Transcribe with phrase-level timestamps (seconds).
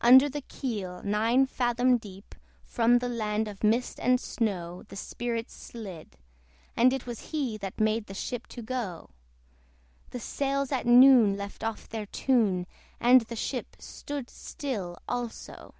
[0.00, 5.50] Under the keel nine fathom deep, From the land of mist and snow, The spirit
[5.50, 6.16] slid:
[6.78, 9.10] and it was he That made the ship to go.
[10.12, 12.66] The sails at noon left off their tune,
[13.00, 15.74] And the ship stood still also.